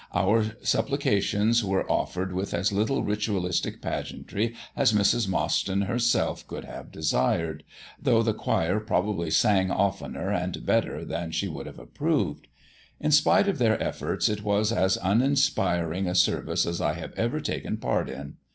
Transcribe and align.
Our 0.15 0.41
supplicaitions 0.63 1.63
were 1.63 1.87
offered 1.87 2.33
with 2.33 2.55
as 2.55 2.71
little 2.71 3.03
ritualistic 3.03 3.83
pageantry 3.83 4.55
as 4.75 4.93
Mrs. 4.93 5.27
Mostyn 5.29 5.81
herself 5.83 6.47
could 6.47 6.65
have 6.65 6.91
desired, 6.91 7.63
though 8.01 8.23
the 8.23 8.33
choir 8.33 8.79
probably 8.79 9.29
sang 9.29 9.69
oftener 9.69 10.31
and 10.31 10.65
better 10.65 11.05
than 11.05 11.29
she 11.29 11.47
would 11.47 11.67
have 11.67 11.77
approved. 11.77 12.47
In 12.99 13.11
spite 13.11 13.47
of 13.47 13.59
their 13.59 13.79
efforts 13.79 14.27
it 14.27 14.41
was 14.41 14.71
as 14.71 14.97
uninspiring 15.03 16.07
a 16.07 16.15
service 16.15 16.65
as 16.65 16.81
I 16.81 16.93
have 16.93 17.13
ever 17.13 17.39
taken 17.39 17.77
part 17.77 18.09
in. 18.09 18.37